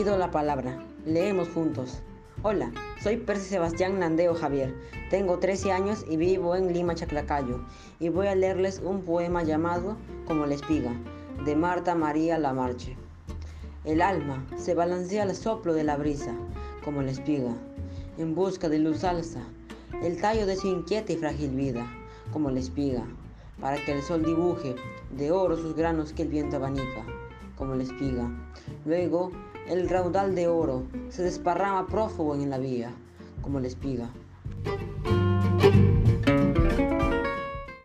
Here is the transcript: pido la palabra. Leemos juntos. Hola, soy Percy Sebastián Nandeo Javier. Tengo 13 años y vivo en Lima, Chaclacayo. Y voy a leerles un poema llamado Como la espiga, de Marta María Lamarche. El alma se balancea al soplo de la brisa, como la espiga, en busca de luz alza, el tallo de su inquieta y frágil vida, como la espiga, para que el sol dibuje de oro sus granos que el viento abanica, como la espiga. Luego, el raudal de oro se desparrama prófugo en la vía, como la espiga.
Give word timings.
pido 0.00 0.16
la 0.16 0.30
palabra. 0.30 0.78
Leemos 1.04 1.50
juntos. 1.50 1.98
Hola, 2.42 2.72
soy 3.02 3.18
Percy 3.18 3.50
Sebastián 3.50 3.98
Nandeo 3.98 4.34
Javier. 4.34 4.74
Tengo 5.10 5.38
13 5.38 5.72
años 5.72 6.06
y 6.08 6.16
vivo 6.16 6.56
en 6.56 6.72
Lima, 6.72 6.94
Chaclacayo. 6.94 7.66
Y 7.98 8.08
voy 8.08 8.28
a 8.28 8.34
leerles 8.34 8.80
un 8.82 9.02
poema 9.02 9.42
llamado 9.42 9.98
Como 10.26 10.46
la 10.46 10.54
espiga, 10.54 10.94
de 11.44 11.54
Marta 11.54 11.94
María 11.94 12.38
Lamarche. 12.38 12.96
El 13.84 14.00
alma 14.00 14.42
se 14.56 14.74
balancea 14.74 15.24
al 15.24 15.36
soplo 15.36 15.74
de 15.74 15.84
la 15.84 15.98
brisa, 15.98 16.34
como 16.82 17.02
la 17.02 17.10
espiga, 17.10 17.52
en 18.16 18.34
busca 18.34 18.70
de 18.70 18.78
luz 18.78 19.04
alza, 19.04 19.42
el 20.02 20.18
tallo 20.18 20.46
de 20.46 20.56
su 20.56 20.68
inquieta 20.68 21.12
y 21.12 21.18
frágil 21.18 21.50
vida, 21.50 21.86
como 22.32 22.50
la 22.50 22.60
espiga, 22.60 23.04
para 23.60 23.76
que 23.84 23.92
el 23.92 24.02
sol 24.02 24.24
dibuje 24.24 24.76
de 25.14 25.30
oro 25.30 25.58
sus 25.58 25.76
granos 25.76 26.14
que 26.14 26.22
el 26.22 26.28
viento 26.28 26.56
abanica, 26.56 27.04
como 27.60 27.74
la 27.74 27.82
espiga. 27.82 28.28
Luego, 28.86 29.30
el 29.68 29.88
raudal 29.88 30.34
de 30.34 30.48
oro 30.48 30.82
se 31.10 31.22
desparrama 31.22 31.86
prófugo 31.86 32.34
en 32.34 32.48
la 32.48 32.58
vía, 32.58 32.90
como 33.42 33.60
la 33.60 33.68
espiga. 33.68 34.08